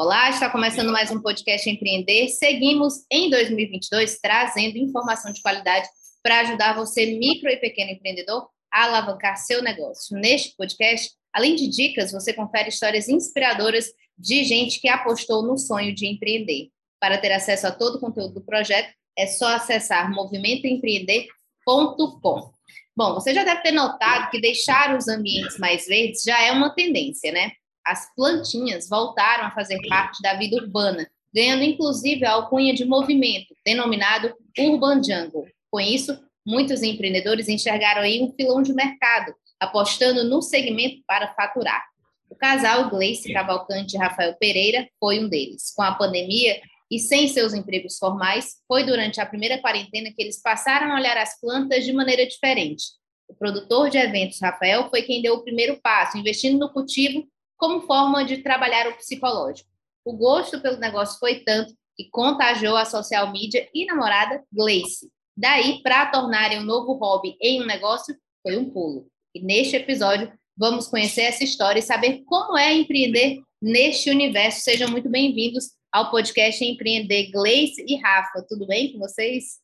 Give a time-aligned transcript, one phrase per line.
[0.00, 2.28] Olá, está começando mais um podcast Empreender.
[2.28, 5.88] Seguimos em 2022 trazendo informação de qualidade
[6.22, 10.16] para ajudar você, micro e pequeno empreendedor, a alavancar seu negócio.
[10.16, 13.86] Neste podcast, além de dicas, você confere histórias inspiradoras
[14.16, 16.68] de gente que apostou no sonho de empreender.
[17.00, 22.52] Para ter acesso a todo o conteúdo do projeto, é só acessar movimentoempreender.com.
[22.96, 26.72] Bom, você já deve ter notado que deixar os ambientes mais verdes já é uma
[26.72, 27.50] tendência, né?
[27.88, 33.54] As plantinhas voltaram a fazer parte da vida urbana, ganhando inclusive a alcunha de movimento,
[33.64, 35.46] denominado Urban Jungle.
[35.70, 41.82] Com isso, muitos empreendedores enxergaram aí um filão de mercado, apostando no segmento para faturar.
[42.28, 45.72] O casal Gleice Cavalcante e Rafael Pereira foi um deles.
[45.74, 50.42] Com a pandemia e sem seus empregos formais, foi durante a primeira quarentena que eles
[50.42, 52.84] passaram a olhar as plantas de maneira diferente.
[53.26, 57.26] O produtor de eventos, Rafael, foi quem deu o primeiro passo, investindo no cultivo
[57.58, 59.68] como forma de trabalhar o psicológico.
[60.04, 65.10] O gosto pelo negócio foi tanto que contagiou a social media e namorada Gleice.
[65.36, 69.08] Daí, para tornarem um novo hobby em um negócio, foi um pulo.
[69.34, 74.60] E neste episódio, vamos conhecer essa história e saber como é empreender neste universo.
[74.60, 78.44] Sejam muito bem-vindos ao podcast Empreender Gleice e Rafa.
[78.48, 79.58] Tudo bem com vocês?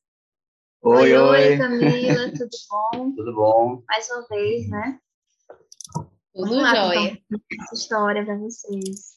[0.83, 3.13] Oi, oi, oi Camila, tudo bom?
[3.17, 3.83] Tudo bom.
[3.89, 4.99] Mais uma vez, né?
[6.35, 7.19] Tudo jóia.
[7.61, 9.15] Essa história para vocês.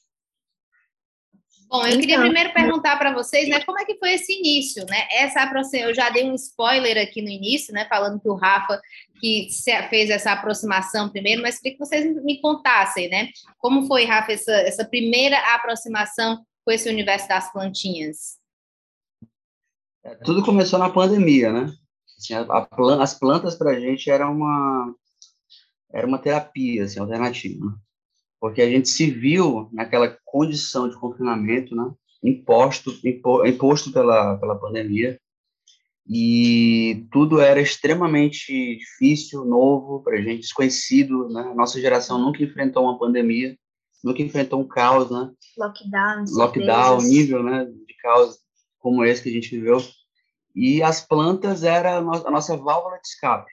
[1.68, 4.86] Bom, eu então, queria primeiro perguntar para vocês, né, como é que foi esse início,
[4.86, 5.06] né?
[5.12, 8.80] Essa aproximação, eu já dei um spoiler aqui no início, né, falando que o Rafa
[9.20, 9.50] que
[9.90, 13.30] fez essa aproximação primeiro, mas queria que vocês me contassem, né?
[13.58, 18.38] Como foi, Rafa, essa, essa primeira aproximação com esse universo das plantinhas?
[20.04, 21.74] É, tudo começou na pandemia, né?
[22.18, 24.96] Assim, a, a, as plantas para a gente eram uma
[25.92, 27.76] era uma terapia assim, alternativa,
[28.40, 31.92] porque a gente se viu naquela condição de confinamento, né,
[32.24, 32.94] imposto,
[33.46, 35.20] imposto pela, pela pandemia,
[36.10, 41.54] e tudo era extremamente difícil, novo para a gente, desconhecido, né?
[41.54, 43.58] Nossa geração nunca enfrentou uma pandemia,
[44.02, 45.30] nunca enfrentou um caos, né?
[45.58, 48.38] Lockdown, lockdown, nível, né, de caos
[48.80, 49.84] como esse que a gente viveu.
[50.56, 53.52] E as plantas era a nossa válvula de escape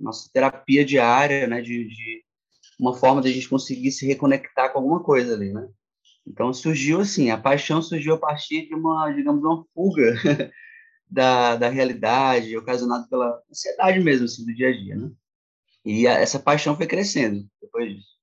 [0.00, 2.24] nossa terapia diária, né, de, de,
[2.78, 5.66] uma forma de a gente conseguir se reconectar com alguma coisa ali, né?
[6.26, 10.14] Então surgiu assim, a paixão surgiu a partir de uma, digamos, uma fuga
[11.08, 15.10] da, da realidade, ocasionada pela ansiedade mesmo, assim, do dia a dia, né?
[15.84, 18.16] E a, essa paixão foi crescendo depois disso.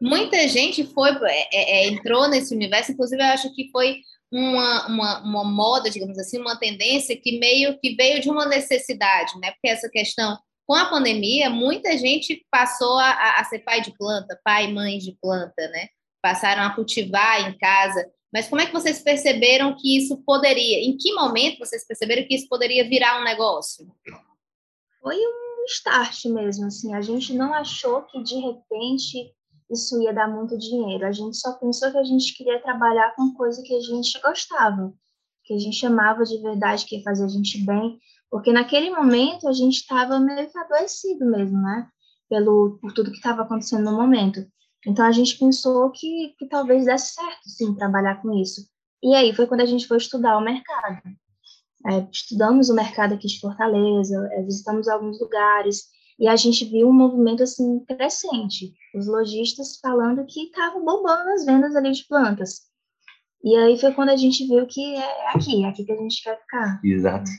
[0.00, 4.00] Muita gente foi é, é, é entrou nesse universo, inclusive eu acho que foi
[4.30, 9.38] uma, uma, uma moda, digamos assim, uma tendência que meio que veio de uma necessidade,
[9.40, 9.52] né?
[9.52, 14.38] Porque essa questão, com a pandemia, muita gente passou a, a ser pai de planta,
[14.44, 15.88] pai e mãe de planta, né?
[16.22, 18.06] Passaram a cultivar em casa.
[18.32, 20.84] Mas como é que vocês perceberam que isso poderia?
[20.84, 23.86] Em que momento vocês perceberam que isso poderia virar um negócio?
[25.00, 26.94] Foi um start mesmo, assim.
[26.94, 29.32] A gente não achou que de repente
[29.70, 31.06] isso ia dar muito dinheiro.
[31.06, 34.92] A gente só pensou que a gente queria trabalhar com coisa que a gente gostava,
[35.44, 37.98] que a gente amava de verdade, que ia fazer a gente bem,
[38.30, 41.88] porque naquele momento a gente estava meio que adoecido mesmo, né?
[42.28, 44.46] Pelo, por tudo que estava acontecendo no momento.
[44.86, 48.68] Então a gente pensou que, que talvez desse certo, sim, trabalhar com isso.
[49.02, 51.02] E aí foi quando a gente foi estudar o mercado.
[51.86, 55.84] É, estudamos o mercado aqui de Fortaleza, é, visitamos alguns lugares,
[56.18, 58.74] e a gente viu um movimento assim crescente.
[58.94, 62.62] Os lojistas falando que estavam bombando as vendas ali de plantas.
[63.42, 66.22] E aí foi quando a gente viu que é aqui, é aqui que a gente
[66.22, 66.80] quer ficar.
[66.82, 67.30] Exato.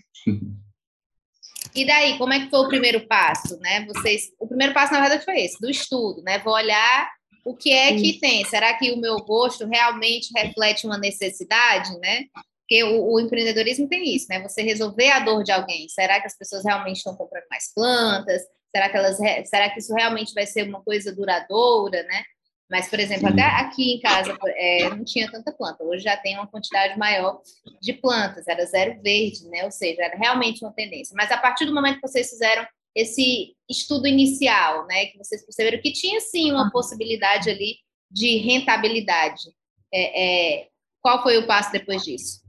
[1.76, 3.86] E daí, como é que foi o primeiro passo, né?
[3.86, 6.40] Vocês, o primeiro passo na verdade foi esse, do estudo, né?
[6.40, 7.10] Vou olhar
[7.46, 8.46] o que é que tem.
[8.46, 12.26] Será que o meu gosto realmente reflete uma necessidade, né?
[12.62, 14.42] Porque o, o, empreendedorismo tem isso, né?
[14.42, 15.88] Você resolver a dor de alguém.
[15.90, 18.42] Será que as pessoas realmente estão comprando mais plantas?
[18.76, 19.18] Será que elas,
[19.48, 22.24] será que isso realmente vai ser uma coisa duradoura, né?
[22.70, 25.84] Mas, por exemplo, até aqui em casa é, não tinha tanta planta.
[25.84, 27.42] Hoje já tem uma quantidade maior
[27.82, 28.48] de plantas.
[28.48, 29.66] Era zero verde, né?
[29.66, 31.16] Ou seja, era realmente uma tendência.
[31.18, 35.08] Mas a partir do momento que vocês fizeram esse estudo inicial, né?
[35.08, 37.78] Que vocês perceberam que tinha sim uma possibilidade ali
[38.12, 39.50] de rentabilidade.
[39.92, 40.68] É, é,
[41.02, 42.42] qual foi o passo depois disso?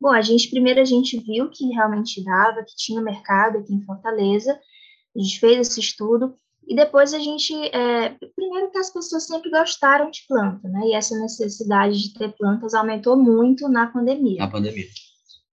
[0.00, 3.82] Bom, a gente primeiro a gente viu que realmente dava, que tinha mercado aqui em
[3.82, 4.58] Fortaleza,
[5.16, 6.34] a gente fez esse estudo,
[6.66, 10.80] e depois a gente, é, primeiro que as pessoas sempre gostaram de planta, né?
[10.86, 14.38] E essa necessidade de ter plantas aumentou muito na pandemia.
[14.38, 14.86] Na pandemia.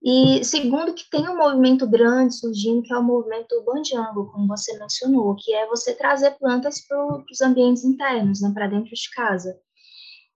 [0.03, 4.77] E segundo que tem um movimento grande surgindo, que é o movimento Banjango, como você
[4.77, 9.55] mencionou, que é você trazer plantas para os ambientes internos, né, para dentro de casa.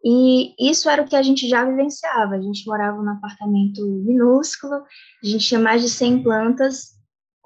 [0.06, 2.36] E isso era o que a gente já vivenciava.
[2.36, 6.97] A gente morava num apartamento minúsculo, a gente tinha mais de 100 plantas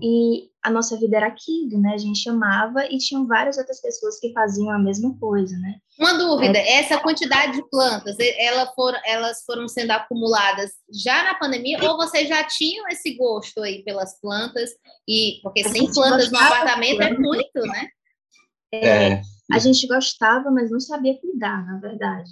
[0.01, 1.94] e a nossa vida era aquilo, né?
[1.94, 5.75] A gente chamava e tinham várias outras pessoas que faziam a mesma coisa, né?
[6.00, 11.36] Uma dúvida, é, essa quantidade de plantas, ela for, elas foram sendo acumuladas já na
[11.36, 14.71] pandemia ou vocês já tinham esse gosto aí pelas plantas?
[15.07, 17.88] E porque 100 plantas no apartamento é muito, né?
[18.74, 19.21] É, é.
[19.51, 22.30] A gente gostava, mas não sabia cuidar, na verdade.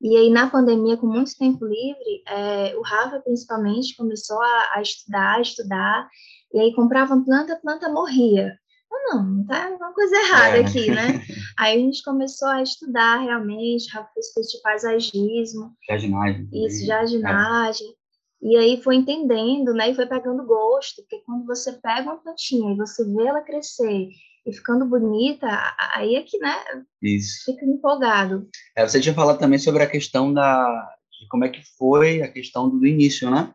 [0.00, 4.82] E aí, na pandemia, com muito tempo livre, é, o Rafa, principalmente, começou a, a
[4.82, 6.08] estudar, a estudar,
[6.52, 8.56] e aí comprava planta, a planta morria.
[8.90, 10.60] Não, não, tá uma coisa errada é.
[10.60, 11.22] aqui, né?
[11.58, 15.74] Aí a gente começou a estudar realmente, fez curso de paisagismo.
[15.88, 16.48] Jardinagem.
[16.52, 17.88] Isso, jardinagem.
[17.88, 18.02] É.
[18.42, 19.90] E aí foi entendendo, né?
[19.90, 24.08] E foi pegando gosto, porque quando você pega uma plantinha e você vê ela crescer
[24.44, 25.46] e ficando bonita,
[25.94, 26.56] aí é que, né?
[27.00, 27.44] Isso.
[27.44, 28.48] Fica empolgado.
[28.76, 30.88] É, você tinha falado também sobre a questão da
[31.22, 33.52] de como é que foi a questão do início, né?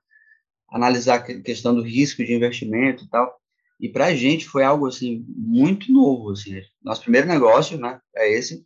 [0.69, 3.35] Analisar a questão do risco de investimento e tal.
[3.79, 6.61] E para a gente foi algo assim muito novo, assim.
[6.81, 8.65] Nosso primeiro negócio, né, é esse,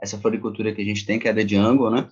[0.00, 2.08] essa floricultura que a gente tem, que é da Django, né?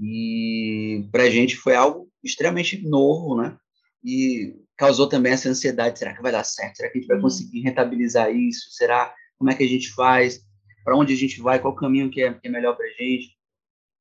[0.00, 3.56] E para a gente foi algo extremamente novo, né?
[4.04, 6.76] E causou também essa ansiedade: será que vai dar certo?
[6.76, 7.22] Será que a gente vai uhum.
[7.22, 8.70] conseguir rentabilizar isso?
[8.70, 9.12] Será?
[9.36, 10.40] Como é que a gente faz?
[10.84, 11.58] Para onde a gente vai?
[11.58, 13.36] Qual o caminho que é, que é melhor para a gente?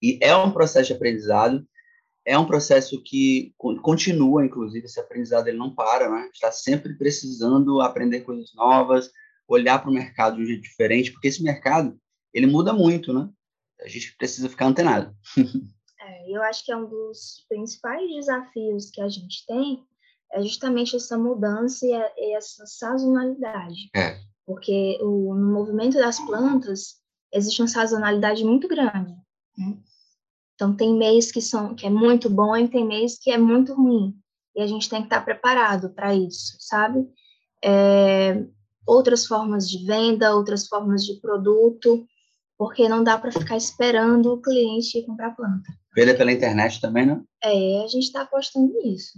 [0.02, 1.68] E é um processo de aprendizado
[2.28, 6.30] é um processo que continua, inclusive, esse aprendizado ele não para, né?
[6.34, 9.10] Está sempre precisando aprender coisas novas,
[9.48, 11.98] olhar para o mercado de um jeito diferente, porque esse mercado,
[12.34, 13.30] ele muda muito, né?
[13.82, 15.16] A gente precisa ficar antenado.
[16.00, 19.84] É, eu acho que é um dos principais desafios que a gente tem
[20.32, 23.90] é justamente essa mudança e essa sazonalidade.
[23.96, 24.18] É.
[24.46, 26.98] Porque o, no movimento das plantas
[27.34, 29.12] existe uma sazonalidade muito grande.
[29.58, 29.78] Né?
[30.58, 33.76] Então tem mês que são que é muito bom e tem mês que é muito
[33.76, 34.16] ruim.
[34.56, 37.08] E a gente tem que estar preparado para isso, sabe?
[37.64, 38.44] É,
[38.88, 42.04] outras formas de venda, outras formas de produto,
[42.58, 45.72] porque não dá para ficar esperando o cliente comprar planta.
[45.96, 47.22] Venda pela internet também, né?
[47.44, 49.14] É, a gente está apostando nisso.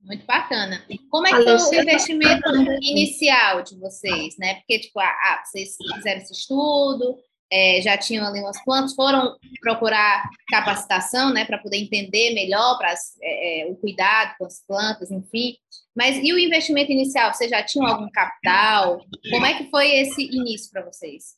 [0.00, 0.80] Muito bacana.
[1.10, 2.48] Como é que foi o investimento
[2.82, 4.56] inicial de vocês, né?
[4.56, 7.16] Porque, tipo, ah, vocês fizeram esse estudo,
[7.54, 12.92] é, já tinham ali umas plantas, foram procurar capacitação, né, para poder entender melhor para
[13.22, 15.54] é, é, o cuidado com as plantas, enfim.
[15.96, 17.32] Mas e o investimento inicial?
[17.32, 18.98] Vocês já tinham algum capital?
[19.30, 21.36] Como é que foi esse início para vocês?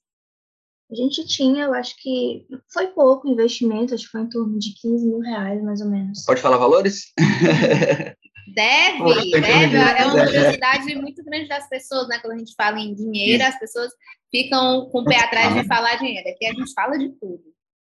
[0.90, 4.72] A gente tinha, eu acho que foi pouco investimento, acho que foi em torno de
[4.80, 6.24] 15 mil reais, mais ou menos.
[6.24, 7.12] Pode falar valores?
[8.54, 9.76] Deve, deve.
[9.76, 12.18] É uma curiosidade muito grande das pessoas, né?
[12.20, 13.92] Quando a gente fala em dinheiro, as pessoas
[14.30, 16.28] ficam com o pé atrás de falar dinheiro.
[16.28, 17.42] Aqui a gente fala de tudo.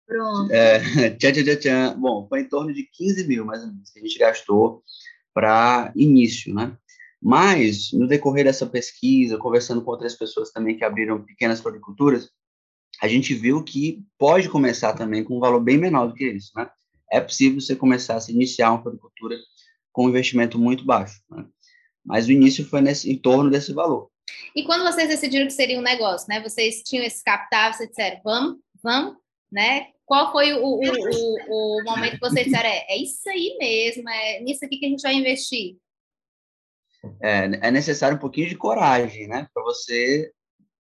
[0.07, 0.51] Pronto.
[0.51, 0.79] É,
[1.17, 1.99] tchan, tchan, tchan.
[1.99, 4.83] Bom, foi em torno de 15 mil, mais ou menos, que a gente gastou
[5.33, 6.75] para início, né?
[7.21, 12.29] Mas, no decorrer dessa pesquisa, conversando com outras pessoas também que abriram pequenas floriculturas,
[13.01, 16.51] a gente viu que pode começar também com um valor bem menor do que isso,
[16.55, 16.69] né?
[17.11, 19.35] É possível você começar a se iniciar uma floricultura
[19.99, 21.45] com um investimento muito baixo, né?
[22.05, 24.09] Mas o início foi nesse, em torno desse valor.
[24.55, 26.41] E quando vocês decidiram que seria um negócio, né?
[26.41, 29.17] Vocês tinham esse capital, vocês disseram, vamos, vamos,
[29.51, 29.87] né?
[30.05, 34.09] Qual foi o, o, o, o momento que vocês disseram, é, é isso aí mesmo,
[34.09, 35.75] é nisso aqui que a gente vai investir?
[37.21, 39.49] É, é necessário um pouquinho de coragem, né?
[39.53, 40.31] Para você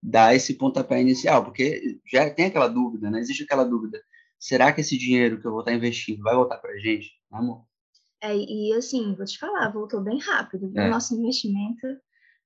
[0.02, 3.20] dar esse pontapé inicial, porque já tem aquela dúvida, né?
[3.20, 4.02] Existe aquela dúvida.
[4.40, 7.40] Será que esse dinheiro que eu vou estar investindo vai voltar para a gente, né,
[7.40, 7.70] amor?
[8.22, 10.88] É, e assim, vou te falar, voltou bem rápido é.
[10.88, 11.88] o nosso investimento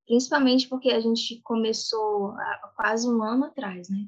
[0.05, 4.05] principalmente porque a gente começou há quase um ano atrás, né?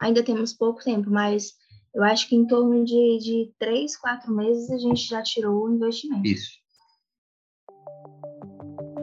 [0.00, 1.54] Ainda temos pouco tempo, mas
[1.94, 5.74] eu acho que em torno de, de três, quatro meses a gente já tirou o
[5.74, 6.26] investimento.
[6.26, 6.62] Isso.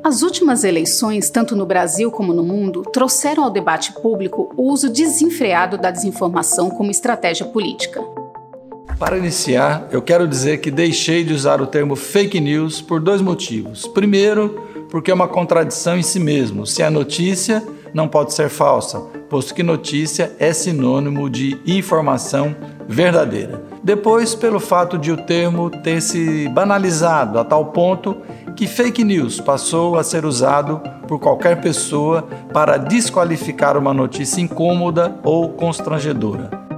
[0.04, 4.92] As últimas eleições, tanto no Brasil como no mundo, trouxeram ao debate público o uso
[4.92, 8.02] desenfreado da desinformação como estratégia política.
[9.02, 13.20] Para iniciar, eu quero dizer que deixei de usar o termo fake news por dois
[13.20, 13.88] motivos.
[13.88, 16.68] Primeiro, porque é uma contradição em si mesmo.
[16.68, 17.64] Se a notícia
[17.96, 22.56] não pode ser falsa, posto que notícia é sinônimo de informação
[22.88, 23.64] verdadeira.
[23.84, 28.16] Depois, pelo fato de o termo ter se banalizado a tal ponto
[28.56, 32.22] que fake news passou a ser usado por qualquer pessoa
[32.54, 36.71] para desqualificar uma notícia incômoda ou constrangedora.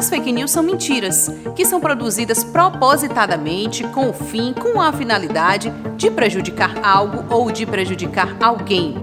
[0.00, 5.70] As fake news são mentiras, que são produzidas propositadamente com o fim, com a finalidade
[5.94, 8.94] de prejudicar algo ou de prejudicar alguém.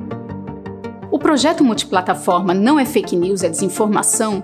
[1.12, 4.44] O projeto multiplataforma Não é Fake News, é Desinformação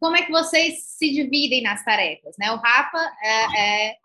[0.00, 2.50] Como é que vocês se dividem nas tarefas, né?
[2.52, 3.96] O Rafa é, é,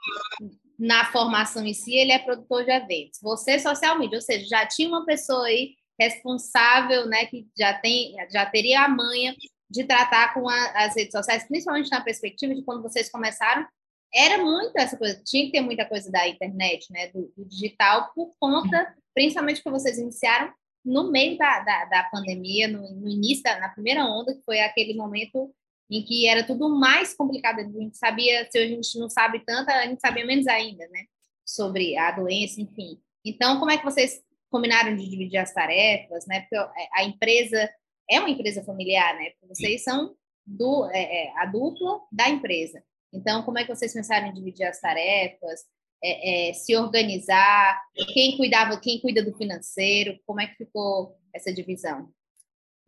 [0.77, 3.19] na formação em si, ele é produtor de eventos.
[3.21, 8.13] Você social media, ou seja, já tinha uma pessoa aí responsável, né, que já tem,
[8.29, 9.33] já teria a manha
[9.69, 13.65] de tratar com a, as redes sociais, principalmente na perspectiva de quando vocês começaram,
[14.13, 18.11] era muito essa coisa, tinha que ter muita coisa da internet, né, do, do digital,
[18.13, 23.43] por conta, principalmente que vocês iniciaram no meio da, da, da pandemia, no, no início,
[23.43, 25.53] da, na primeira onda, que foi aquele momento
[25.89, 27.59] em que era tudo mais complicado.
[27.59, 31.05] A gente sabia, se a gente não sabe tanto, a gente sabia menos ainda, né?
[31.45, 32.99] Sobre a doença, enfim.
[33.23, 36.41] Então, como é que vocês combinaram de dividir as tarefas, né?
[36.41, 36.55] Porque
[36.93, 37.69] a empresa
[38.09, 39.31] é uma empresa familiar, né?
[39.31, 40.15] Porque vocês são
[40.45, 42.83] do, é, é, a dupla da empresa.
[43.13, 45.61] Então, como é que vocês pensaram em dividir as tarefas,
[46.03, 47.81] é, é, se organizar,
[48.13, 52.09] quem cuidava, quem cuida do financeiro, como é que ficou essa divisão?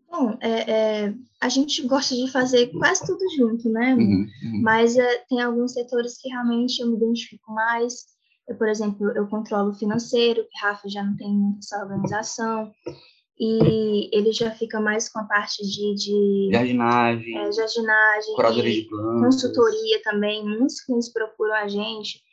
[0.10, 3.94] Bom, é, é, a gente gosta de fazer quase tudo junto, né?
[3.94, 4.62] Uhum, uhum.
[4.62, 8.06] Mas é, tem alguns setores que realmente eu me identifico mais.
[8.48, 12.72] Eu, por exemplo, eu controlo o financeiro, que Rafa já não tem muita essa organização.
[13.40, 15.94] E ele já fica mais com a parte de...
[15.94, 17.38] de jardinagem.
[17.38, 18.34] É, jardinagem.
[18.34, 19.44] Curadoria de plantas.
[19.44, 20.44] Consultoria também.
[20.44, 22.24] Muitos clientes procuram a gente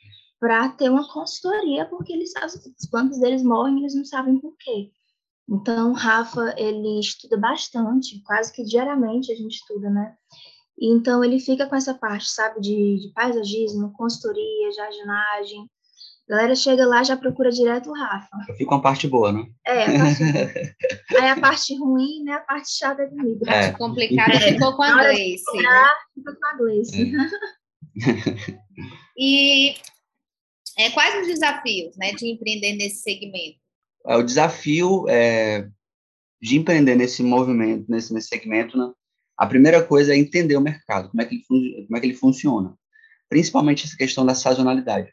[0.41, 4.39] para ter uma consultoria, porque eles, as, as plantas deles morrem e eles não sabem
[4.39, 4.91] por quê.
[5.49, 10.15] Então, Rafa, ele estuda bastante, quase que diariamente a gente estuda, né?
[10.79, 15.69] E, então, ele fica com essa parte, sabe, de, de paisagismo, consultoria, jardinagem.
[16.27, 18.31] A galera chega lá já procura direto o Rafa.
[18.57, 19.45] Fica uma parte boa, né?
[19.67, 20.23] É, a parte
[21.21, 22.33] Aí a parte ruim, né?
[22.33, 23.47] A parte chata é comigo.
[23.47, 23.73] É.
[23.73, 24.53] complicada é.
[24.55, 25.45] ficou com a Gleice.
[26.15, 27.13] Fica com a Gleice.
[27.15, 28.61] É.
[29.19, 29.75] e
[30.79, 33.64] é, quais os desafios né, de empreender nesse segmento?
[34.07, 35.69] É, o desafio é,
[36.41, 38.93] de empreender nesse movimento, nesse, nesse segmento, né?
[39.37, 42.15] a primeira coisa é entender o mercado, como é, que ele, como é que ele
[42.15, 42.75] funciona,
[43.29, 45.13] principalmente essa questão da sazonalidade.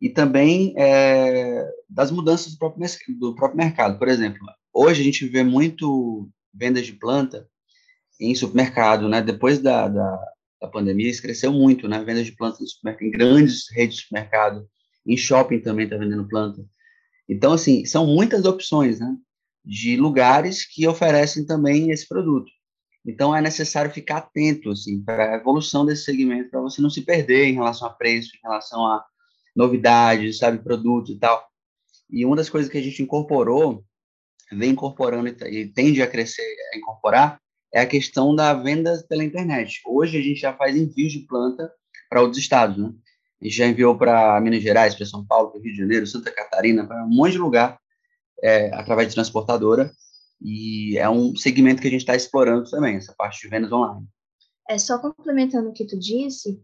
[0.00, 3.98] E também é, das mudanças do próprio, do próprio mercado.
[3.98, 4.38] Por exemplo,
[4.72, 7.46] hoje a gente vê muito vendas de planta
[8.18, 9.20] em supermercado, né?
[9.20, 10.18] Depois da, da,
[10.60, 12.02] da pandemia, isso cresceu muito, né?
[12.02, 12.62] Vendas de planta
[13.02, 14.66] em grandes redes de supermercado,
[15.06, 16.64] em shopping também está vendendo planta.
[17.30, 19.16] Então, assim, são muitas opções, né?
[19.64, 22.50] De lugares que oferecem também esse produto.
[23.06, 27.02] Então, é necessário ficar atento, assim, para a evolução desse segmento, para você não se
[27.02, 29.04] perder em relação a preço, em relação a
[29.54, 31.48] novidades, sabe, produto e tal.
[32.10, 33.84] E uma das coisas que a gente incorporou,
[34.52, 36.42] vem incorporando e tende a crescer,
[36.74, 37.40] a incorporar,
[37.72, 39.80] é a questão da venda pela internet.
[39.86, 41.72] Hoje a gente já faz envios de planta
[42.08, 42.92] para outros estados, né?
[43.40, 46.30] A gente já enviou para Minas Gerais, para São Paulo, para Rio de Janeiro, Santa
[46.30, 47.78] Catarina, para um monte de lugar,
[48.42, 49.90] é, através de transportadora.
[50.42, 54.06] E é um segmento que a gente está explorando também, essa parte de vendas online.
[54.68, 56.62] É só complementando o que tu disse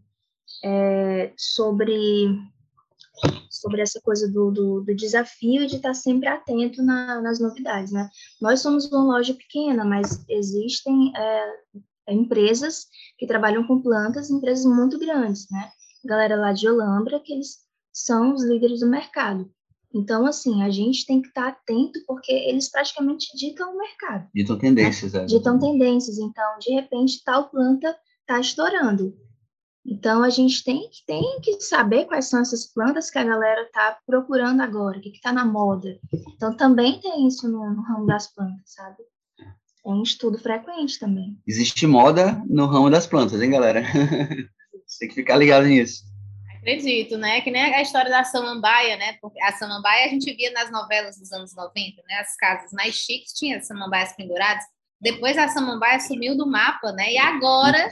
[0.63, 2.37] é, sobre
[3.49, 8.09] sobre essa coisa do, do, do desafio de estar sempre atento na, nas novidades, né?
[8.39, 12.85] Nós somos uma loja pequena, mas existem é, empresas
[13.17, 15.71] que trabalham com plantas, empresas muito grandes, né?
[16.05, 17.57] Galera lá de Olambra, que eles
[17.91, 19.49] são os líderes do mercado.
[19.93, 24.27] Então, assim, a gente tem que estar atento porque eles praticamente ditam o mercado.
[24.33, 25.21] Ditam tendências, né?
[25.21, 25.25] é.
[25.25, 26.17] Ditam tendências.
[26.19, 29.15] Então, de repente, tal planta está estourando.
[29.85, 33.97] Então, a gente tem, tem que saber quais são essas plantas que a galera está
[34.05, 35.97] procurando agora, o que está na moda.
[36.35, 38.97] Então, também tem isso no, no, ramo das plantas, sabe?
[39.85, 41.39] É um estudo frequente também.
[41.47, 43.81] Existe moda no ramo das plantas, hein, galera?
[44.97, 46.03] Você tem que ficar ligado nisso.
[46.57, 47.39] Acredito, né?
[47.41, 49.15] Que nem a história da samambaia, né?
[49.21, 52.15] Porque a samambaia a gente via nas novelas dos anos 90, né?
[52.15, 54.63] As casas mais chiques tinham samambaias penduradas.
[54.99, 57.13] Depois a samambaia sumiu do mapa, né?
[57.13, 57.89] E agora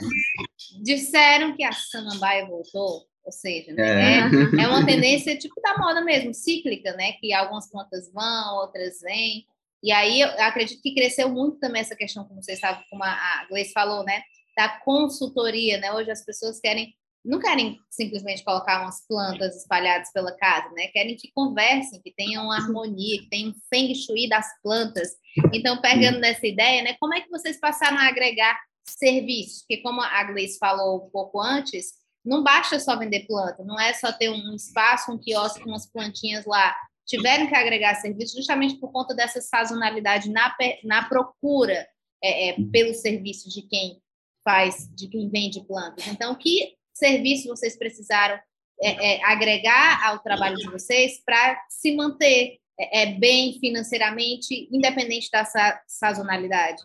[0.82, 3.06] disseram que a samambaia voltou.
[3.24, 4.20] Ou seja, né?
[4.20, 4.62] é.
[4.62, 7.12] é uma tendência tipo da moda mesmo, cíclica, né?
[7.12, 9.46] Que algumas plantas vão, outras vêm.
[9.82, 13.46] E aí eu acredito que cresceu muito também essa questão, como você estava, como a
[13.48, 14.22] Gleice falou, né?
[14.56, 15.92] Da consultoria, né?
[15.92, 16.94] Hoje as pessoas querem
[17.26, 20.86] não querem simplesmente colocar umas plantas espalhadas pela casa, né?
[20.88, 25.08] Querem que conversem, que tenham harmonia, que tenham feng shui das plantas.
[25.52, 26.94] Então, pegando nessa ideia, né?
[27.00, 28.56] Como é que vocês passaram a agregar
[28.88, 29.62] serviços?
[29.62, 31.94] Porque como a Gleice falou um pouco antes,
[32.24, 35.90] não basta só vender planta, não é só ter um espaço, um quiosque com umas
[35.90, 36.76] plantinhas lá.
[37.04, 41.86] Tiveram que agregar serviços justamente por conta dessa sazonalidade na, na procura
[42.22, 44.00] é, é, pelo serviço de quem
[44.46, 46.06] faz, de quem vende plantas.
[46.06, 48.38] Então, que serviço vocês precisaram
[48.80, 55.28] é, é, agregar ao trabalho de vocês para se manter é, é, bem financeiramente, independente
[55.32, 56.80] dessa sazonalidade?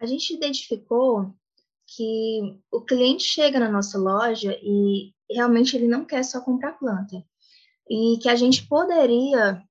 [0.00, 1.32] A gente identificou
[1.86, 7.24] que o cliente chega na nossa loja e realmente ele não quer só comprar planta.
[7.88, 9.62] E que a gente poderia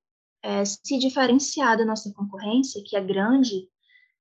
[0.43, 3.67] é, se diferenciar da nossa concorrência, que é grande,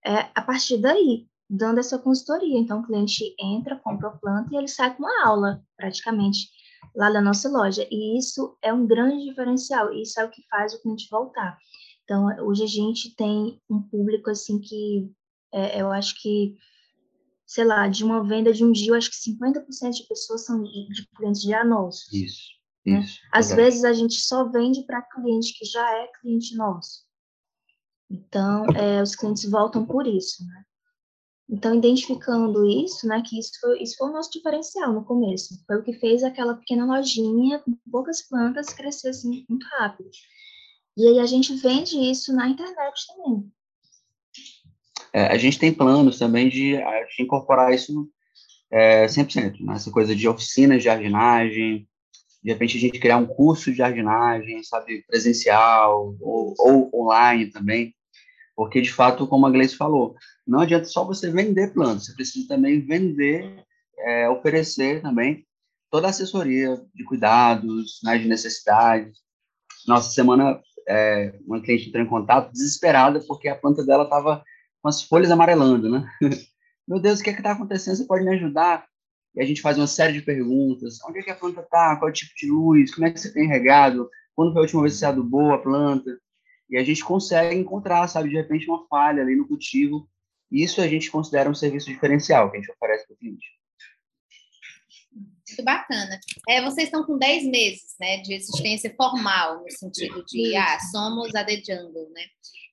[0.04, 2.58] é, a partir daí dando essa consultoria.
[2.58, 6.48] Então, o cliente entra, compra a planta e ele sai com uma aula, praticamente,
[6.94, 7.86] lá da nossa loja.
[7.90, 11.58] E isso é um grande diferencial, isso é o que faz o cliente voltar.
[12.04, 15.10] Então, hoje a gente tem um público, assim, que
[15.52, 16.56] é, eu acho que,
[17.46, 20.62] sei lá, de uma venda de um dia, eu acho que 50% de pessoas são
[20.62, 22.12] de, de clientes já nossos.
[22.12, 22.48] Isso,
[22.86, 23.00] né?
[23.00, 23.18] isso.
[23.32, 27.06] Às vezes a gente só vende para cliente que já é cliente nosso.
[28.10, 30.64] Então, é, os clientes voltam por isso, né?
[31.50, 35.64] Então, identificando isso, né, que isso foi, isso foi o nosso diferencial no começo.
[35.66, 40.10] Foi o que fez aquela pequena lojinha com poucas plantas crescer assim muito rápido.
[40.96, 43.50] E aí a gente vende isso na internet também.
[45.12, 48.10] É, a gente tem planos também de, de incorporar isso
[48.70, 49.74] é, 100%, né?
[49.74, 51.88] essa coisa de oficinas de jardinagem,
[52.42, 57.94] de repente a gente criar um curso de jardinagem, sabe, presencial ou, ou online também,
[58.58, 62.48] porque, de fato, como a Gleice falou, não adianta só você vender plantas, você precisa
[62.48, 63.64] também vender,
[63.96, 65.46] é, oferecer também
[65.88, 69.16] toda a assessoria de cuidados, né, de necessidades.
[69.86, 74.42] Nossa, semana, é, uma cliente entrou em contato desesperada porque a planta dela estava
[74.82, 76.10] com as folhas amarelando, né?
[76.88, 77.94] Meu Deus, o que é está acontecendo?
[77.94, 78.88] Você pode me ajudar?
[79.36, 80.98] E a gente faz uma série de perguntas.
[81.08, 81.94] Onde é que a planta está?
[81.94, 82.92] Qual é o tipo de luz?
[82.92, 84.10] Como é que você tem regado?
[84.34, 86.18] Quando foi a última vez que você adubou a planta?
[86.68, 90.08] E a gente consegue encontrar, sabe, de repente uma falha ali no cultivo.
[90.50, 93.46] Isso a gente considera um serviço diferencial que a gente oferece para o cliente.
[95.12, 96.20] Muito bacana.
[96.48, 101.34] É, vocês estão com 10 meses né, de existência formal, no sentido de, ah, somos
[101.34, 102.22] a The Jungle, né?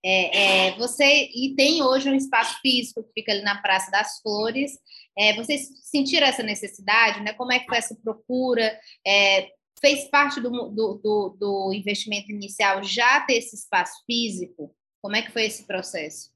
[0.07, 4.19] É, é, você, e tem hoje um espaço físico que fica ali na Praça das
[4.21, 4.73] Flores.
[5.17, 7.33] É, vocês sentiram essa necessidade, né?
[7.33, 8.79] Como é que foi essa procura?
[9.05, 9.49] É,
[9.85, 14.75] fez parte do, do, do, do investimento inicial já ter esse espaço físico?
[14.99, 16.31] Como é que foi esse processo?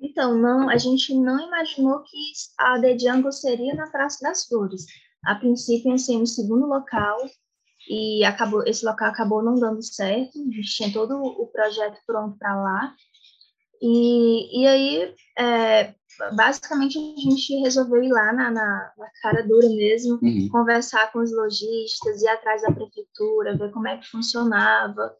[0.00, 4.86] Então, não, a gente não imaginou que a The Jungle seria na Praça das Flores.
[5.26, 7.18] A princípio, ia ser segundo local
[7.86, 10.38] e acabou, esse local acabou não dando certo.
[10.38, 12.94] A gente tinha todo o projeto pronto para lá.
[13.82, 15.94] E, e aí, é,
[16.34, 20.48] basicamente a gente resolveu ir lá na, na, na cara dura mesmo, uhum.
[20.50, 25.14] conversar com os lojistas, ir atrás da prefeitura, ver como é que funcionava.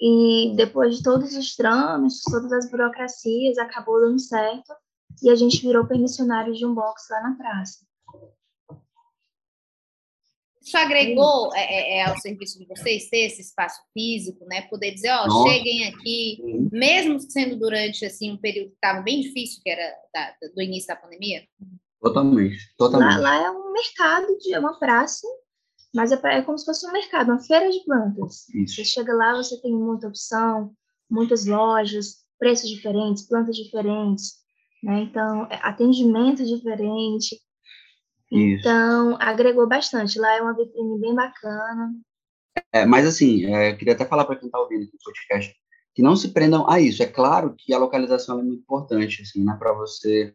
[0.00, 4.72] E depois de todos os trâmites, todas as burocracias, acabou dando certo
[5.22, 7.87] e a gente virou permissionário de um box lá na praça.
[10.68, 14.60] Isso agregou é, é, é, ao serviço de vocês ter esse espaço físico, né?
[14.68, 19.22] Poder dizer, ó, oh, cheguem aqui, mesmo sendo durante assim um período que estava bem
[19.22, 21.42] difícil, que era da, do início da pandemia.
[22.02, 23.18] Totalmente, totalmente.
[23.18, 25.26] Lá, lá, é um mercado de é uma praça,
[25.94, 28.46] mas é, é, como se fosse um mercado, uma feira de plantas.
[28.50, 28.74] Isso.
[28.74, 30.70] Você chega lá, você tem muita opção,
[31.10, 34.34] muitas lojas, preços diferentes, plantas diferentes,
[34.82, 35.00] né?
[35.00, 37.40] Então, é, atendimento diferente.
[38.30, 40.18] Então, agregou bastante.
[40.18, 41.92] Lá é uma vitrine bem bacana.
[42.72, 45.54] É, mas, assim, é, queria até falar para quem está ouvindo aqui o podcast
[45.94, 47.02] que não se prendam a isso.
[47.02, 50.34] É claro que a localização é muito importante, assim, né, para você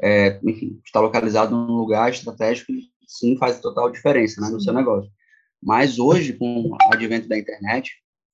[0.00, 2.72] é, enfim, está localizado num lugar estratégico,
[3.06, 5.10] sim, faz total diferença né, no seu negócio.
[5.60, 7.92] Mas hoje, com o advento da internet,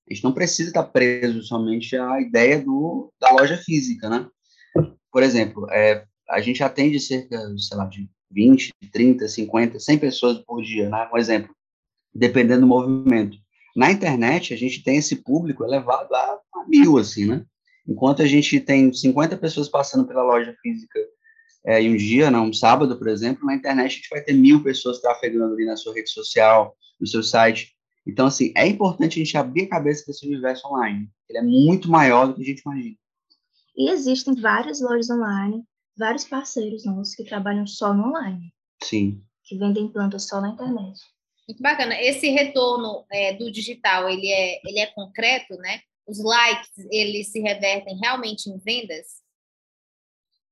[0.09, 4.29] a gente não precisa estar preso somente à ideia do, da loja física, né?
[5.11, 10.39] Por exemplo, é, a gente atende cerca, sei lá, de 20, 30, 50, 100 pessoas
[10.39, 11.09] por dia, né?
[11.13, 11.55] Um exemplo,
[12.15, 13.37] dependendo do movimento.
[13.77, 16.19] Na internet, a gente tem esse público elevado a,
[16.55, 17.45] a mil, assim, né?
[17.87, 20.99] Enquanto a gente tem 50 pessoas passando pela loja física
[21.67, 24.35] é, em um dia, né, um sábado, por exemplo, na internet a gente vai ter
[24.35, 27.75] mil pessoas trafegando ali na sua rede social, no seu site.
[28.07, 31.09] Então, assim, é importante a gente abrir a cabeça desse universo online.
[31.29, 32.97] Ele é muito maior do que a gente imagina.
[33.77, 35.65] E existem várias lojas online,
[35.97, 38.53] vários parceiros nossos que trabalham só no online.
[38.83, 39.23] Sim.
[39.45, 41.01] Que vendem plantas só na internet.
[41.49, 42.01] Muito bacana.
[42.01, 45.81] Esse retorno é, do digital, ele é, ele é concreto, né?
[46.07, 49.23] Os likes, eles se revertem realmente em vendas?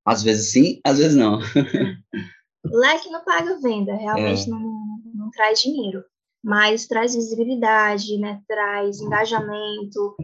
[0.04, 1.38] Às vezes sim, às vezes não.
[2.64, 4.50] like não paga venda, realmente é.
[4.50, 6.04] não, não traz dinheiro
[6.42, 8.42] mas traz visibilidade, né?
[8.48, 10.16] Traz engajamento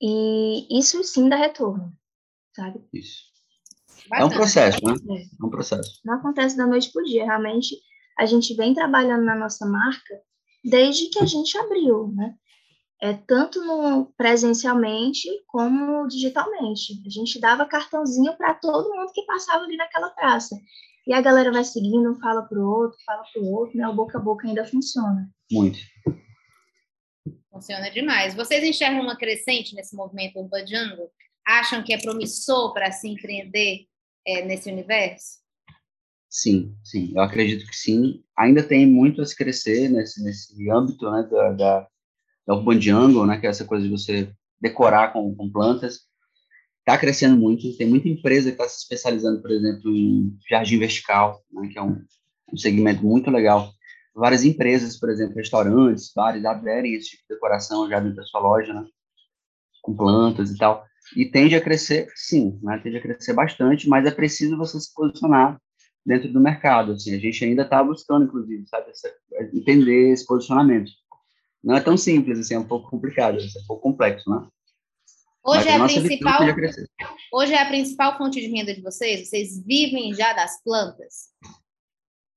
[0.00, 1.92] e isso sim dá retorno,
[2.56, 2.82] sabe?
[2.94, 3.24] Isso.
[4.12, 4.94] É um processo, né?
[5.10, 5.22] É.
[5.22, 6.00] é um processo.
[6.04, 7.24] Não acontece da noite para o dia.
[7.24, 7.76] Realmente,
[8.18, 10.20] a gente vem trabalhando na nossa marca
[10.64, 12.34] desde que a gente abriu, né?
[13.02, 17.02] É, tanto no, presencialmente como digitalmente.
[17.06, 20.54] A gente dava cartãozinho para todo mundo que passava ali naquela praça.
[21.06, 23.88] E a galera vai seguindo, fala para o outro, fala para o outro, né?
[23.88, 25.30] O boca a boca ainda funciona.
[25.50, 25.78] Muito.
[27.50, 28.34] Funciona demais.
[28.34, 31.10] Vocês enxergam uma crescente nesse movimento Urban Jungle?
[31.46, 33.86] Acham que é promissor para se empreender
[34.26, 35.40] é, nesse universo?
[36.28, 37.12] Sim, sim.
[37.14, 38.22] Eu acredito que sim.
[38.38, 41.88] Ainda tem muito a se crescer nesse, nesse âmbito né, da, da,
[42.46, 46.10] da Urban Jungle, né, que é essa coisa de você decorar com, com plantas
[46.80, 47.76] está crescendo muito.
[47.76, 51.82] Tem muita empresa que está se especializando, por exemplo, em jardim vertical, né, que é
[51.82, 52.02] um,
[52.52, 53.72] um, segmento muito legal.
[54.14, 58.40] Várias empresas, por exemplo, restaurantes, bares, aderem esse tipo de decoração já dentro da sua
[58.40, 58.84] loja, né,
[59.82, 60.84] com plantas e tal.
[61.16, 64.92] E tende a crescer, sim, né, tende a crescer bastante, mas é preciso você se
[64.94, 65.60] posicionar
[66.04, 66.92] dentro do mercado.
[66.92, 69.12] Assim, a gente ainda está buscando, inclusive, sabe, essa,
[69.52, 70.90] entender esse posicionamento.
[71.62, 74.46] Não é tão simples, assim, é um pouco complicado, é um pouco complexo, né?
[75.42, 76.40] Hoje é, a principal,
[77.32, 79.28] hoje é a principal fonte de renda de vocês?
[79.28, 81.30] Vocês vivem já das plantas?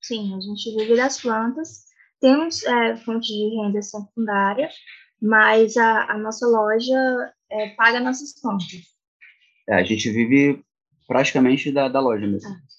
[0.02, 1.84] Sim, a gente vive das plantas.
[2.20, 4.70] Temos é, fonte de renda secundária,
[5.20, 8.66] mas a, a nossa loja é, paga nossas contas.
[9.68, 10.62] É, a gente vive
[11.06, 12.48] praticamente da, da loja mesmo.
[12.48, 12.74] Ah.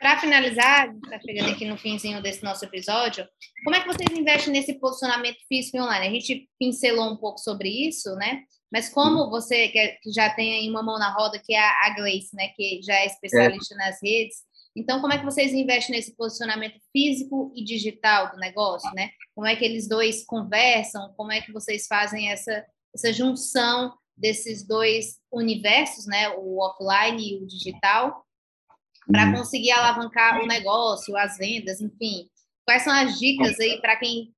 [0.00, 3.26] Para finalizar, está chegando aqui no finzinho desse nosso episódio,
[3.62, 6.06] como é que vocês investem nesse posicionamento físico e online?
[6.06, 8.44] A gente pincelou um pouco sobre isso, né?
[8.72, 12.34] Mas como você que já tem aí uma mão na roda, que é a Gleice,
[12.34, 13.78] né, que já é especialista é.
[13.78, 14.38] nas redes,
[14.74, 19.10] então como é que vocês investem nesse posicionamento físico e digital do negócio, né?
[19.34, 21.12] Como é que eles dois conversam?
[21.14, 27.42] Como é que vocês fazem essa essa junção desses dois universos, né, o offline e
[27.42, 28.24] o digital?
[29.10, 29.34] para uhum.
[29.34, 32.28] conseguir alavancar o negócio, as vendas, enfim.
[32.64, 34.32] Quais são as dicas aí para quem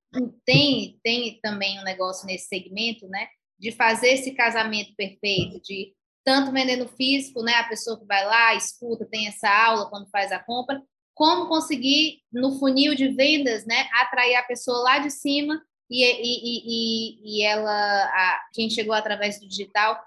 [0.44, 3.28] tem, tem também um negócio nesse segmento, né?
[3.58, 5.92] De fazer esse casamento perfeito, de
[6.24, 7.54] tanto vendendo físico, né?
[7.54, 10.80] A pessoa que vai lá, escuta, tem essa aula quando faz a compra,
[11.14, 13.88] como conseguir no funil de vendas, né?
[13.94, 19.38] Atrair a pessoa lá de cima e, e, e, e ela, a, quem chegou através
[19.38, 20.02] do digital,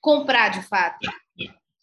[0.00, 0.98] comprar de fato.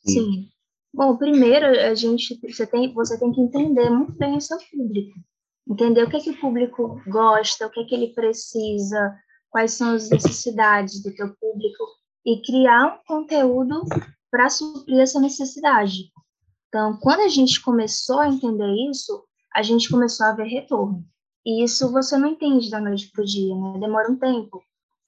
[0.05, 0.49] Sim.
[0.93, 5.19] Bom, primeiro a gente você tem você tem que entender muito bem o seu público,
[5.69, 9.17] entender o que é que o público gosta, o que é que ele precisa,
[9.49, 11.83] quais são as necessidades do teu público
[12.25, 13.83] e criar um conteúdo
[14.29, 16.11] para suprir essa necessidade.
[16.67, 21.05] Então, quando a gente começou a entender isso, a gente começou a ver retorno.
[21.47, 23.79] E isso você não entende da noite para o dia, né?
[23.79, 24.61] Demora um tempo.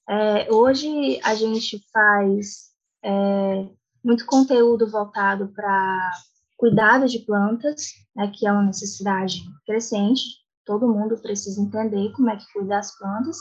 [0.10, 2.70] É, hoje a gente faz
[3.04, 3.68] é,
[4.02, 6.12] muito conteúdo voltado para
[6.56, 10.24] cuidado de plantas, né, que é uma necessidade crescente,
[10.66, 13.38] todo mundo precisa entender como é que cuida das plantas.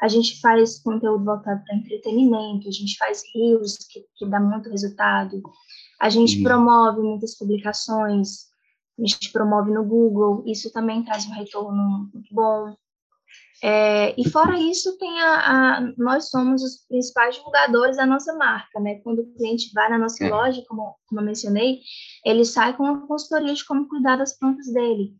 [0.00, 4.70] A gente faz conteúdo voltado para entretenimento, a gente faz rios que, que dá muito
[4.70, 5.42] resultado,
[6.00, 6.44] a gente uhum.
[6.44, 8.48] promove muitas publicações,
[8.98, 12.74] a gente promove no Google, isso também traz um retorno bom.
[13.62, 18.78] É, e fora isso, tem a, a, nós somos os principais divulgadores da nossa marca,
[18.78, 18.96] né?
[19.02, 20.30] Quando o cliente vai na nossa é.
[20.30, 21.80] loja, como, como eu mencionei,
[22.24, 25.14] ele sai com uma consultoria de como cuidar das plantas dele.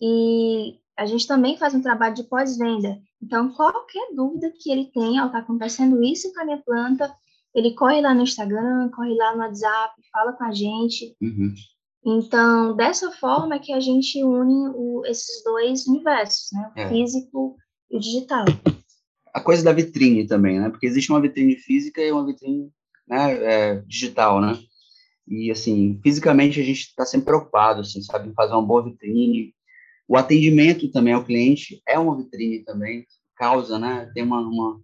[0.00, 3.00] E a gente também faz um trabalho de pós-venda.
[3.22, 7.14] Então, qualquer dúvida que ele tenha, está acontecendo isso com a minha planta,
[7.54, 11.16] ele corre lá no Instagram, corre lá no WhatsApp, fala com a gente.
[11.20, 11.54] Uhum.
[12.04, 16.70] Então, dessa forma é que a gente une o, esses dois universos, né?
[16.76, 16.88] O é.
[16.88, 17.56] físico
[17.90, 18.44] e o digital.
[19.32, 20.68] A coisa da vitrine também, né?
[20.68, 22.70] Porque existe uma vitrine física e uma vitrine
[23.08, 24.58] né, é, digital, né?
[25.26, 29.54] E, assim, fisicamente a gente está sempre preocupado, assim, sabe, em fazer uma boa vitrine.
[30.06, 34.10] O atendimento também ao cliente é uma vitrine também, causa, né?
[34.12, 34.78] Tem uma, uma,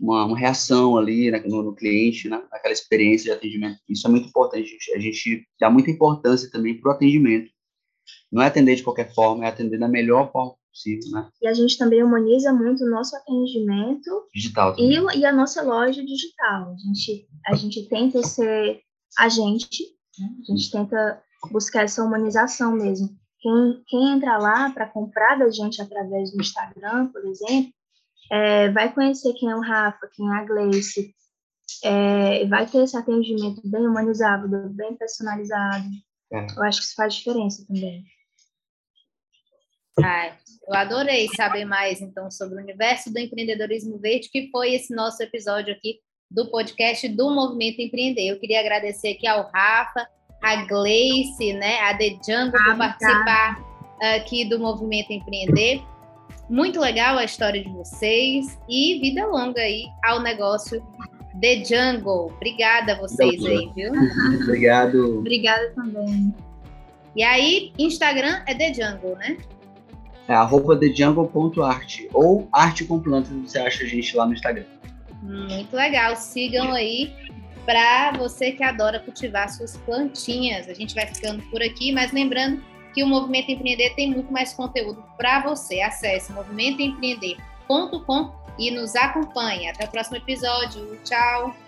[0.00, 2.42] uma, uma reação ali né, no, no, cliente, né?
[2.52, 3.78] Aquela experiência de atendimento.
[3.88, 4.62] Isso é muito importante.
[4.62, 7.50] A gente, a gente dá muita importância também para o atendimento.
[8.30, 11.28] Não é atender de qualquer forma, é atender da melhor forma possível, né?
[11.40, 16.04] E a gente também humaniza muito o nosso atendimento digital e, e, a nossa loja
[16.04, 16.72] digital.
[16.72, 18.80] A gente, a gente tenta ser
[19.16, 19.84] a gente,
[20.18, 20.28] né?
[20.42, 23.08] a gente tenta buscar essa humanização mesmo.
[23.38, 27.72] Quem, quem entra lá para comprar da gente através do Instagram, por exemplo,
[28.30, 31.14] é, vai conhecer quem é o Rafa, quem é a Gleice,
[31.82, 35.84] é, vai ter esse atendimento bem humanizado, bem personalizado.
[36.32, 36.46] É.
[36.56, 38.04] Eu acho que isso faz diferença também.
[40.02, 44.94] Ai, eu adorei saber mais, então, sobre o universo do empreendedorismo verde, que foi esse
[44.94, 48.26] nosso episódio aqui do podcast do Movimento Empreender.
[48.26, 50.08] Eu queria agradecer aqui ao Rafa,
[50.42, 53.62] a Gleice, né, a The Jungle, ah, por participar
[54.00, 54.14] tá.
[54.16, 55.82] aqui do Movimento Empreender.
[56.48, 60.82] Muito legal a história de vocês e vida longa aí ao negócio
[61.40, 62.32] The Jungle.
[62.36, 63.92] Obrigada a vocês aí, viu?
[64.42, 65.18] Obrigado.
[65.18, 66.34] Obrigada também.
[67.16, 69.38] E aí, Instagram é The Jungle, né?
[70.26, 74.64] É arroba thejungle.art ou arte com plantas, você acha a gente lá no Instagram.
[75.22, 76.16] Muito legal.
[76.16, 77.12] Sigam aí
[77.64, 80.68] para você que adora cultivar suas plantinhas.
[80.68, 82.62] A gente vai ficando por aqui, mas lembrando
[82.94, 85.80] que o Movimento Empreender tem muito mais conteúdo para você.
[85.80, 89.68] Acesse movimentoempreender.com e nos acompanhe.
[89.68, 90.98] Até o próximo episódio.
[91.04, 91.63] Tchau!